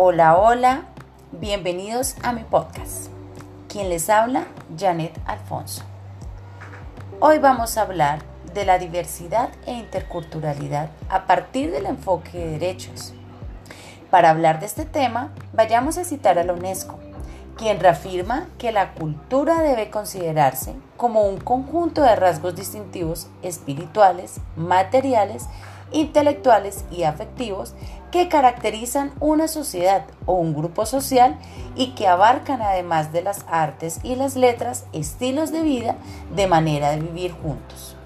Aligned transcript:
Hola, 0.00 0.36
hola, 0.36 0.82
bienvenidos 1.32 2.14
a 2.22 2.30
mi 2.30 2.44
podcast. 2.44 3.08
Quien 3.68 3.88
les 3.88 4.08
habla, 4.08 4.46
Janet 4.78 5.18
Alfonso. 5.26 5.82
Hoy 7.18 7.40
vamos 7.40 7.76
a 7.76 7.82
hablar 7.82 8.20
de 8.54 8.64
la 8.64 8.78
diversidad 8.78 9.48
e 9.66 9.72
interculturalidad 9.72 10.90
a 11.08 11.26
partir 11.26 11.72
del 11.72 11.86
enfoque 11.86 12.38
de 12.38 12.50
derechos. 12.60 13.12
Para 14.08 14.30
hablar 14.30 14.60
de 14.60 14.66
este 14.66 14.84
tema, 14.84 15.32
vayamos 15.52 15.98
a 15.98 16.04
citar 16.04 16.38
a 16.38 16.44
la 16.44 16.52
UNESCO, 16.52 16.96
quien 17.56 17.80
reafirma 17.80 18.46
que 18.56 18.70
la 18.70 18.94
cultura 18.94 19.62
debe 19.62 19.90
considerarse 19.90 20.76
como 20.96 21.22
un 21.22 21.40
conjunto 21.40 22.02
de 22.02 22.14
rasgos 22.14 22.54
distintivos 22.54 23.26
espirituales, 23.42 24.40
materiales, 24.54 25.48
intelectuales 25.92 26.84
y 26.90 27.04
afectivos 27.04 27.74
que 28.10 28.28
caracterizan 28.28 29.12
una 29.20 29.48
sociedad 29.48 30.04
o 30.26 30.34
un 30.34 30.54
grupo 30.54 30.86
social 30.86 31.38
y 31.76 31.88
que 31.94 32.08
abarcan 32.08 32.62
además 32.62 33.12
de 33.12 33.22
las 33.22 33.44
artes 33.48 34.00
y 34.02 34.14
las 34.14 34.36
letras 34.36 34.84
estilos 34.92 35.52
de 35.52 35.62
vida 35.62 35.96
de 36.34 36.46
manera 36.46 36.90
de 36.90 37.00
vivir 37.00 37.32
juntos, 37.32 37.96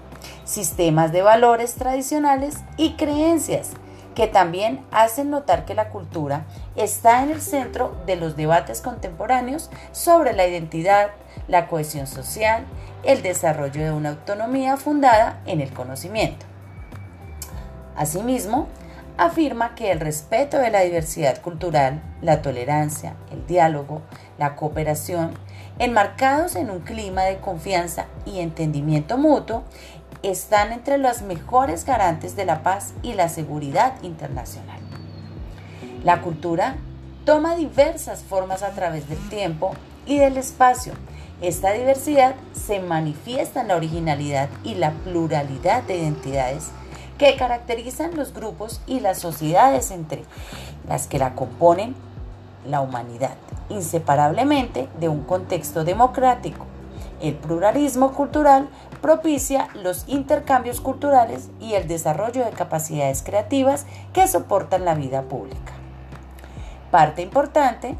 sistemas 0.43 1.11
de 1.11 1.21
valores 1.21 1.75
tradicionales 1.75 2.57
y 2.77 2.93
creencias 2.93 3.71
que 4.15 4.27
también 4.27 4.85
hacen 4.91 5.29
notar 5.31 5.65
que 5.65 5.73
la 5.73 5.89
cultura 5.89 6.45
está 6.75 7.23
en 7.23 7.31
el 7.31 7.41
centro 7.41 7.95
de 8.05 8.15
los 8.15 8.35
debates 8.35 8.81
contemporáneos 8.81 9.71
sobre 9.91 10.33
la 10.33 10.47
identidad, 10.47 11.11
la 11.47 11.67
cohesión 11.67 12.07
social, 12.07 12.65
el 13.03 13.21
desarrollo 13.21 13.83
de 13.83 13.91
una 13.91 14.09
autonomía 14.09 14.77
fundada 14.77 15.41
en 15.45 15.61
el 15.61 15.73
conocimiento. 15.73 16.52
Asimismo, 18.03 18.67
afirma 19.17 19.75
que 19.75 19.89
el 19.89 20.01
respeto 20.01 20.57
de 20.57 20.69
la 20.69 20.81
diversidad 20.81 21.41
cultural, 21.41 22.01
la 22.21 22.41
tolerancia, 22.41 23.15
el 23.31 23.47
diálogo, 23.47 24.01
la 24.37 24.57
cooperación, 24.57 25.31
enmarcados 25.79 26.57
en 26.57 26.69
un 26.69 26.81
clima 26.81 27.21
de 27.23 27.37
confianza 27.37 28.07
y 28.25 28.41
entendimiento 28.41 29.17
mutuo, 29.17 29.63
están 30.21 30.73
entre 30.73 30.97
los 30.97 31.21
mejores 31.21 31.85
garantes 31.85 32.35
de 32.35 32.43
la 32.43 32.61
paz 32.61 32.93
y 33.03 33.13
la 33.13 33.29
seguridad 33.29 33.93
internacional. 34.01 34.81
La 36.03 36.19
cultura 36.21 36.75
toma 37.23 37.55
diversas 37.55 38.21
formas 38.21 38.63
a 38.63 38.71
través 38.71 39.07
del 39.07 39.29
tiempo 39.29 39.71
y 40.05 40.17
del 40.17 40.35
espacio. 40.35 40.91
Esta 41.41 41.71
diversidad 41.71 42.35
se 42.51 42.81
manifiesta 42.81 43.61
en 43.61 43.69
la 43.69 43.77
originalidad 43.77 44.49
y 44.65 44.75
la 44.75 44.91
pluralidad 44.91 45.83
de 45.83 45.99
identidades 45.99 46.69
que 47.17 47.35
caracterizan 47.35 48.15
los 48.15 48.33
grupos 48.33 48.81
y 48.87 48.99
las 48.99 49.19
sociedades 49.19 49.91
entre 49.91 50.23
las 50.87 51.07
que 51.07 51.19
la 51.19 51.35
componen 51.35 51.95
la 52.67 52.81
humanidad, 52.81 53.35
inseparablemente 53.69 54.87
de 54.99 55.09
un 55.09 55.23
contexto 55.23 55.83
democrático. 55.83 56.65
El 57.21 57.35
pluralismo 57.35 58.13
cultural 58.13 58.67
propicia 59.01 59.69
los 59.75 60.05
intercambios 60.07 60.81
culturales 60.81 61.49
y 61.59 61.73
el 61.73 61.87
desarrollo 61.87 62.43
de 62.43 62.51
capacidades 62.51 63.21
creativas 63.21 63.85
que 64.13 64.27
soportan 64.27 64.85
la 64.85 64.95
vida 64.95 65.23
pública. 65.23 65.73
Parte 66.91 67.21
importante, 67.21 67.95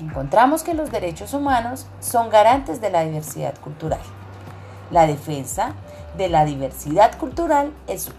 encontramos 0.00 0.62
que 0.62 0.74
los 0.74 0.90
derechos 0.90 1.34
humanos 1.34 1.86
son 2.00 2.30
garantes 2.30 2.80
de 2.80 2.90
la 2.90 3.04
diversidad 3.04 3.54
cultural. 3.58 4.00
La 4.90 5.06
defensa 5.06 5.74
de 6.16 6.28
la 6.28 6.44
diversidad 6.44 7.16
cultural 7.18 7.72
es 7.86 8.10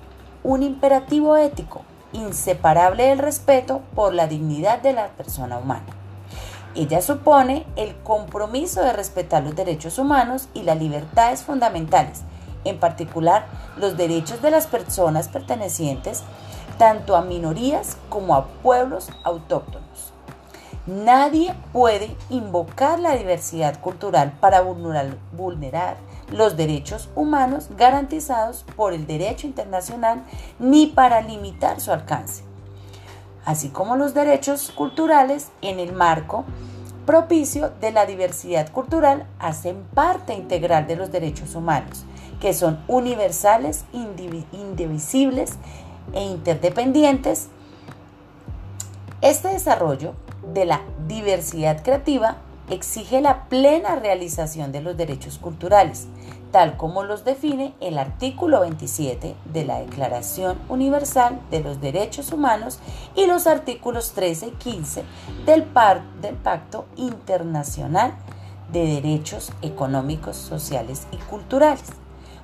un 0.44 0.64
imperativo 0.64 1.38
ético 1.38 1.82
inseparable 2.14 3.08
del 3.08 3.20
respeto 3.20 3.82
por 3.96 4.14
la 4.14 4.28
dignidad 4.28 4.82
de 4.82 4.94
la 4.94 5.08
persona 5.10 5.58
humana. 5.58 5.86
Ella 6.76 7.02
supone 7.02 7.66
el 7.76 7.96
compromiso 7.98 8.82
de 8.82 8.94
respetar 8.94 9.44
los 9.44 9.56
derechos 9.56 9.98
humanos 9.98 10.50
y 10.54 10.64
las 10.64 10.78
libertades 10.78 11.42
fundamentales, 11.42 12.22
en 12.64 12.80
particular 12.80 13.46
los 13.78 13.98
derechos 13.98 14.42
de 14.42 14.52
las 14.52 14.68
personas 14.68 15.28
pertenecientes 15.28 16.24
tanto 16.78 17.16
a 17.16 17.22
minorías 17.22 17.98
como 18.10 18.36
a 18.36 18.46
pueblos 18.46 19.10
autóctonos. 19.24 20.14
Nadie 20.86 21.54
puede 21.74 22.16
invocar 22.30 23.00
la 23.00 23.16
diversidad 23.16 23.80
cultural 23.80 24.32
para 24.40 24.62
vulnerar, 24.62 25.98
los 26.32 26.58
derechos 26.58 27.10
humanos 27.16 27.70
garantizados 27.78 28.66
por 28.76 28.94
el 28.94 29.08
derecho 29.08 29.48
internacional 29.48 30.24
ni 30.60 30.88
para 30.88 31.22
limitar 31.22 31.80
su 31.80 31.92
alcance, 31.92 32.44
así 33.46 33.70
como 33.70 33.96
los 33.96 34.14
derechos 34.14 34.72
culturales 34.72 35.50
en 35.62 35.80
el 35.80 35.94
marco 35.94 36.46
propicio 37.10 37.72
de 37.82 37.92
la 37.92 38.06
diversidad 38.06 38.72
cultural 38.72 39.26
hacen 39.40 39.84
parte 39.96 40.36
integral 40.36 40.86
de 40.86 40.96
los 40.96 41.12
derechos 41.12 41.56
humanos, 41.56 42.06
que 42.40 42.54
son 42.54 42.80
universales, 42.88 43.86
indivisibles 44.52 45.54
e 46.14 46.24
interdependientes. 46.24 47.48
Este 49.22 49.48
desarrollo 49.48 50.14
de 50.54 50.66
la 50.66 50.82
diversidad 51.08 51.82
creativa 51.84 52.38
exige 52.70 53.22
la 53.22 53.46
plena 53.46 53.96
realización 53.96 54.72
de 54.72 54.82
los 54.82 54.98
derechos 54.98 55.38
culturales, 55.38 56.08
tal 56.52 56.78
como 56.78 57.04
los 57.04 57.26
define 57.26 57.74
el 57.80 57.98
artículo 57.98 58.62
27 58.62 59.36
de 59.46 59.66
la 59.66 59.80
Declaración 59.80 60.58
Universal 60.70 61.40
de 61.52 61.62
los 61.62 61.82
Derechos 61.82 62.32
Humanos 62.32 62.80
y 63.16 63.26
los 63.26 63.48
artículos 63.48 64.14
13 64.14 64.48
y 64.48 64.52
15 64.52 65.04
del, 65.46 65.66
del 66.22 66.36
Pacto 66.36 66.86
Internacional 66.96 68.14
de 68.72 68.86
Derechos 68.86 69.52
Económicos, 69.62 70.36
Sociales 70.38 71.08
y 71.12 71.18
Culturales. 71.18 71.90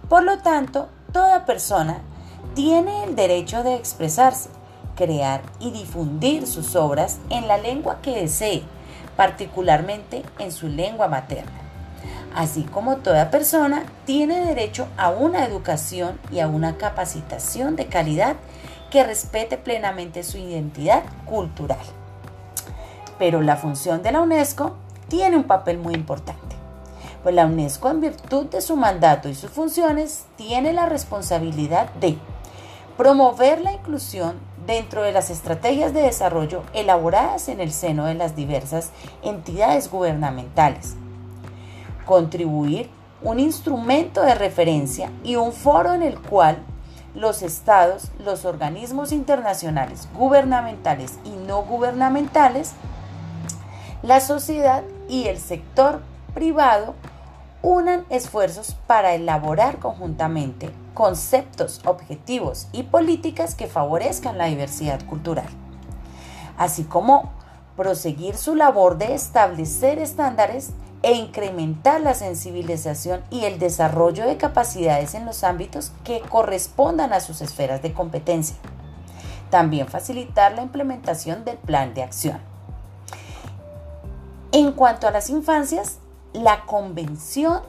Por 0.10 0.24
lo 0.24 0.40
tanto, 0.40 0.90
toda 1.12 1.46
persona 1.46 2.02
tiene 2.54 3.04
el 3.04 3.16
derecho 3.16 3.64
de 3.64 3.76
expresarse, 3.76 4.50
crear 4.96 5.42
y 5.60 5.72
difundir 5.72 6.48
sus 6.48 6.76
obras 6.76 7.20
en 7.30 7.48
la 7.48 7.58
lengua 7.58 8.00
que 8.02 8.12
desee, 8.12 8.64
particularmente 9.16 10.24
en 10.40 10.52
su 10.52 10.68
lengua 10.68 11.08
materna. 11.08 11.52
Así 12.36 12.64
como 12.64 12.98
toda 12.98 13.32
persona 13.32 13.84
tiene 14.06 14.46
derecho 14.46 14.88
a 14.98 15.10
una 15.10 15.46
educación 15.46 16.20
y 16.32 16.40
a 16.42 16.48
una 16.48 16.78
capacitación 16.78 17.76
de 17.76 17.88
calidad 17.88 18.36
que 18.92 19.04
respete 19.04 19.58
plenamente 19.58 20.24
su 20.24 20.38
identidad 20.38 21.04
cultural. 21.26 21.80
Pero 23.18 23.42
la 23.42 23.56
función 23.56 24.04
de 24.04 24.12
la 24.12 24.22
UNESCO 24.22 24.76
tiene 25.08 25.38
un 25.38 25.46
papel 25.46 25.78
muy 25.78 25.94
importante. 25.94 26.56
Pues 27.24 27.34
la 27.34 27.46
UNESCO 27.46 27.90
en 27.90 28.02
virtud 28.02 28.48
de 28.48 28.62
su 28.62 28.76
mandato 28.76 29.30
y 29.30 29.36
sus 29.36 29.50
funciones 29.50 30.26
tiene 30.36 30.74
la 30.74 30.88
responsabilidad 30.88 31.90
de 31.96 32.18
promover 32.98 33.62
la 33.62 33.72
inclusión 33.72 34.36
dentro 34.66 35.04
de 35.04 35.12
las 35.12 35.30
estrategias 35.30 35.94
de 35.94 36.02
desarrollo 36.02 36.64
elaboradas 36.74 37.50
en 37.50 37.60
el 37.60 37.72
seno 37.72 38.06
de 38.06 38.16
las 38.16 38.36
diversas 38.36 38.92
entidades 39.24 39.90
gubernamentales. 39.90 40.96
Contribuir 42.06 42.90
un 43.22 43.40
instrumento 43.40 44.22
de 44.22 44.36
referencia 44.36 45.12
y 45.24 45.36
un 45.36 45.54
foro 45.54 45.94
en 45.94 46.04
el 46.04 46.20
cual 46.20 46.58
los 47.16 47.42
estados, 47.42 48.12
los 48.20 48.46
organismos 48.46 49.12
internacionales, 49.12 50.08
gubernamentales 50.14 51.14
y 51.24 51.30
no 51.30 51.64
gubernamentales, 51.64 52.74
la 54.04 54.20
sociedad 54.20 54.84
y 55.08 55.28
el 55.28 55.40
sector 55.40 56.02
privado 56.34 56.94
unan 57.66 58.06
esfuerzos 58.12 58.76
para 58.86 59.16
elaborar 59.16 59.80
conjuntamente 59.80 60.70
conceptos, 60.94 61.82
objetivos 61.84 62.68
y 62.72 62.84
políticas 62.84 63.56
que 63.56 63.66
favorezcan 63.66 64.38
la 64.38 64.46
diversidad 64.46 65.04
cultural, 65.08 65.48
así 66.60 66.84
como 66.84 67.34
proseguir 67.76 68.38
su 68.38 68.54
labor 68.54 69.00
de 69.00 69.16
establecer 69.16 69.98
estándares 69.98 70.74
e 71.02 71.14
incrementar 71.14 72.02
la 72.02 72.14
sensibilización 72.14 73.24
y 73.32 73.46
el 73.46 73.58
desarrollo 73.58 74.28
de 74.28 74.38
capacidades 74.38 75.16
en 75.16 75.26
los 75.26 75.44
ámbitos 75.44 75.92
que 76.04 76.22
correspondan 76.22 77.14
a 77.14 77.20
sus 77.20 77.42
esferas 77.42 77.82
de 77.82 77.94
competencia. 77.94 78.58
También 79.50 79.88
facilitar 79.88 80.54
la 80.54 80.62
implementación 80.62 81.44
del 81.46 81.58
plan 81.58 81.96
de 81.96 82.04
acción. 82.04 82.40
En 84.52 84.72
cuanto 84.72 85.08
a 85.08 85.12
las 85.12 85.32
infancias, 85.32 85.98
la 86.36 86.66
Convención 86.66 87.62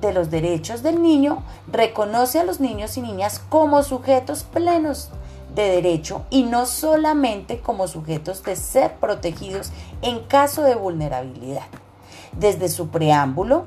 de 0.00 0.12
los 0.12 0.30
Derechos 0.30 0.82
del 0.82 1.02
Niño 1.02 1.42
reconoce 1.70 2.40
a 2.40 2.44
los 2.44 2.60
niños 2.60 2.96
y 2.96 3.02
niñas 3.02 3.40
como 3.48 3.82
sujetos 3.82 4.44
plenos 4.44 5.10
de 5.54 5.68
derecho 5.68 6.22
y 6.30 6.42
no 6.42 6.66
solamente 6.66 7.60
como 7.60 7.86
sujetos 7.86 8.42
de 8.42 8.56
ser 8.56 8.94
protegidos 8.96 9.70
en 10.02 10.20
caso 10.20 10.62
de 10.62 10.74
vulnerabilidad. 10.74 11.66
Desde 12.32 12.68
su 12.68 12.88
preámbulo, 12.88 13.66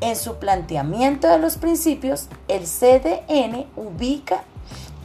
en 0.00 0.16
su 0.16 0.36
planteamiento 0.36 1.28
de 1.28 1.38
los 1.38 1.56
principios, 1.56 2.28
el 2.48 2.64
CDN 2.64 3.66
ubica 3.76 4.44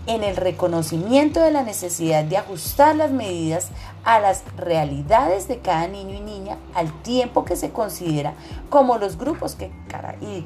en 0.08 0.24
el 0.24 0.38
reconocimiento 0.38 1.42
de 1.42 1.52
la 1.52 1.64
necesidad 1.64 2.24
de 2.24 2.38
ajustar 2.38 2.96
las 2.96 3.12
medidas 3.12 3.68
a 4.06 4.20
las 4.20 4.44
realidades 4.56 5.50
de 5.50 5.60
cada 5.60 5.88
niño 5.88 6.16
y 6.16 6.22
niña 6.22 6.58
al 6.74 6.92
tiempo 7.04 7.44
que 7.44 7.58
se 7.58 7.72
considera 7.72 8.34
como 8.70 8.98
los 8.98 9.18
grupos 9.18 9.56
que, 9.56 9.70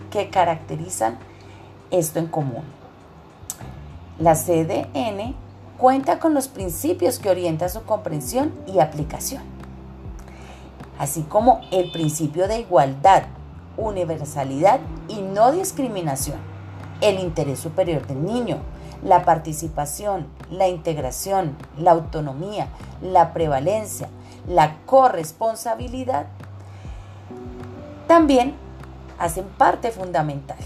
que 0.09 0.29
caracterizan 0.29 1.19
esto 1.91 2.17
en 2.17 2.27
común. 2.27 2.63
La 4.17 4.35
CDN 4.35 5.35
cuenta 5.77 6.19
con 6.19 6.33
los 6.33 6.47
principios 6.47 7.19
que 7.19 7.29
orientan 7.29 7.69
su 7.69 7.83
comprensión 7.83 8.51
y 8.65 8.79
aplicación, 8.79 9.43
así 10.97 11.21
como 11.21 11.61
el 11.71 11.91
principio 11.91 12.47
de 12.47 12.59
igualdad, 12.59 13.23
universalidad 13.77 14.79
y 15.07 15.21
no 15.21 15.51
discriminación, 15.51 16.37
el 17.01 17.19
interés 17.19 17.59
superior 17.59 18.05
del 18.07 18.23
niño, 18.23 18.57
la 19.03 19.24
participación, 19.25 20.27
la 20.50 20.68
integración, 20.68 21.56
la 21.77 21.92
autonomía, 21.92 22.68
la 23.01 23.33
prevalencia, 23.33 24.09
la 24.48 24.77
corresponsabilidad, 24.86 26.27
también 28.07 28.56
hacen 29.18 29.45
parte 29.45 29.92
fundamental. 29.92 30.57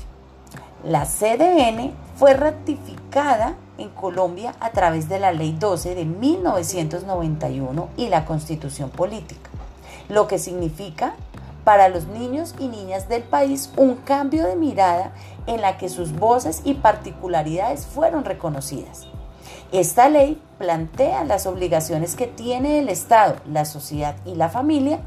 La 0.83 1.05
CDN 1.05 1.93
fue 2.15 2.33
ratificada 2.33 3.55
en 3.77 3.89
Colombia 3.89 4.55
a 4.59 4.71
través 4.71 5.09
de 5.09 5.19
la 5.19 5.31
Ley 5.31 5.55
12 5.59 5.95
de 5.95 6.05
1991 6.05 7.89
y 7.97 8.07
la 8.07 8.25
Constitución 8.25 8.89
Política, 8.89 9.49
lo 10.09 10.27
que 10.27 10.39
significa 10.39 11.15
para 11.65 11.89
los 11.89 12.05
niños 12.07 12.55
y 12.59 12.69
niñas 12.69 13.09
del 13.09 13.23
país 13.23 13.71
un 13.75 13.95
cambio 13.95 14.45
de 14.45 14.55
mirada 14.55 15.11
en 15.47 15.59
la 15.59 15.77
que 15.77 15.89
sus 15.89 16.13
voces 16.13 16.61
y 16.63 16.75
particularidades 16.75 17.85
fueron 17.85 18.23
reconocidas. 18.23 19.07
Esta 19.71 20.07
ley 20.07 20.41
plantea 20.59 21.25
las 21.25 21.47
obligaciones 21.47 22.15
que 22.15 22.27
tiene 22.27 22.79
el 22.79 22.87
Estado, 22.87 23.35
la 23.51 23.65
sociedad 23.65 24.15
y 24.23 24.35
la 24.35 24.47
familia 24.47 24.99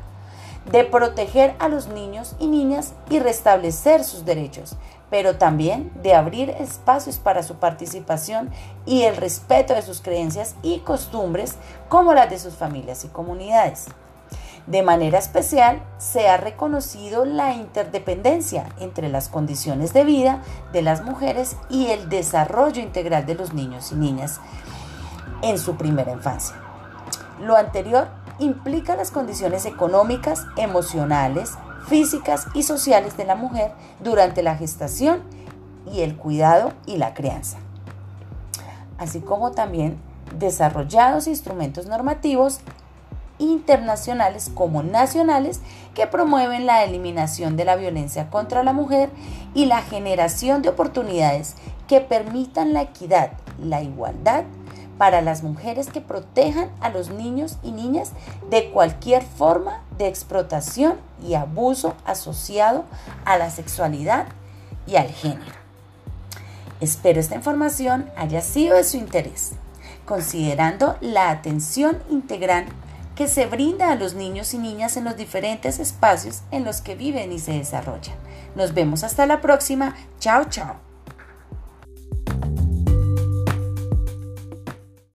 de 0.71 0.85
proteger 0.85 1.55
a 1.61 1.69
los 1.69 1.89
niños 1.89 2.35
y 2.39 2.49
niñas 2.49 2.93
y 3.09 3.21
restablecer 3.21 4.05
sus 4.05 4.25
derechos, 4.25 4.77
pero 5.11 5.37
también 5.37 5.91
de 6.03 6.15
abrir 6.15 6.51
espacios 6.51 7.19
para 7.19 7.43
su 7.43 7.55
participación 7.55 8.51
y 8.85 9.05
el 9.05 9.17
respeto 9.17 9.75
de 9.75 9.83
sus 9.83 10.03
creencias 10.03 10.57
y 10.63 10.81
costumbres 10.81 11.55
como 11.89 12.13
las 12.13 12.29
de 12.29 12.39
sus 12.39 12.55
familias 12.55 13.05
y 13.05 13.09
comunidades. 13.09 13.87
De 14.69 14.83
manera 14.83 15.19
especial, 15.19 15.83
se 15.97 16.29
ha 16.29 16.37
reconocido 16.37 17.25
la 17.25 17.55
interdependencia 17.55 18.69
entre 18.79 19.09
las 19.09 19.31
condiciones 19.31 19.95
de 19.95 20.05
vida 20.05 20.43
de 20.75 20.83
las 20.83 21.03
mujeres 21.03 21.57
y 21.71 21.87
el 21.87 22.11
desarrollo 22.11 22.83
integral 22.83 23.25
de 23.25 23.35
los 23.35 23.55
niños 23.55 23.93
y 23.93 23.95
niñas 23.95 24.41
en 25.41 25.59
su 25.59 25.77
primera 25.77 26.13
infancia. 26.13 26.55
Lo 27.41 27.57
anterior 27.57 28.09
implica 28.39 28.95
las 28.95 29.11
condiciones 29.11 29.65
económicas, 29.65 30.45
emocionales, 30.59 31.53
físicas 31.87 32.47
y 32.53 32.63
sociales 32.63 33.17
de 33.17 33.25
la 33.25 33.37
mujer 33.37 33.73
durante 34.01 34.43
la 34.43 34.55
gestación 34.55 35.23
y 35.91 36.03
el 36.03 36.15
cuidado 36.15 36.75
y 36.85 36.99
la 36.99 37.15
crianza, 37.15 37.57
así 38.99 39.21
como 39.21 39.53
también 39.53 39.99
desarrollados 40.39 41.27
instrumentos 41.27 41.87
normativos 41.87 42.61
internacionales 43.39 44.51
como 44.55 44.83
nacionales 44.83 45.61
que 45.95 46.07
promueven 46.07 46.67
la 46.67 46.85
eliminación 46.85 47.57
de 47.57 47.65
la 47.65 47.77
violencia 47.77 48.31
contra 48.31 48.63
la 48.63 48.73
mujer 48.73 49.11
y 49.55 49.67
la 49.67 49.83
generación 49.83 50.63
de 50.63 50.69
oportunidades 50.69 51.55
que 51.87 52.01
permitan 52.01 52.73
la 52.73 52.83
equidad, 52.83 53.33
la 53.63 53.83
igualdad 53.83 54.45
para 54.99 55.23
las 55.23 55.43
mujeres 55.43 55.89
que 55.89 56.01
protejan 56.01 56.71
a 56.81 56.91
los 56.91 57.11
niños 57.11 57.57
y 57.63 57.71
niñas 57.71 58.13
de 58.51 58.71
cualquier 58.71 59.23
forma 59.23 59.81
de 59.97 60.09
explotación 60.09 60.97
y 61.27 61.35
abuso 61.35 61.95
asociado 62.05 62.85
a 63.25 63.39
la 63.39 63.51
sexualidad 63.51 64.27
y 64.87 64.97
al 64.97 65.09
género. 65.09 65.53
Espero 66.81 67.21
esta 67.21 67.37
información 67.37 68.11
haya 68.17 68.41
sido 68.41 68.77
de 68.77 68.85
su 68.85 68.97
interés, 68.97 69.53
considerando 70.05 70.97
la 71.01 71.31
atención 71.31 71.99
integral 72.11 72.67
que 73.19 73.27
se 73.27 73.47
brinda 73.47 73.91
a 73.91 73.97
los 73.97 74.15
niños 74.15 74.55
y 74.55 74.59
niñas 74.59 74.97
en 74.97 75.03
los 75.03 75.17
diferentes 75.17 75.81
espacios 75.81 76.43
en 76.53 76.65
los 76.65 76.81
que 76.81 76.95
viven 76.95 77.33
y 77.33 77.41
se 77.41 77.51
desarrollan. 77.51 78.15
Nos 78.55 78.75
vemos 78.75 79.03
hasta 79.03 79.27
la 79.27 79.41
próxima. 79.41 79.97
Chao, 80.21 80.45
chao. 80.45 80.88